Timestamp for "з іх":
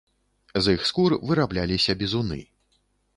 0.67-0.85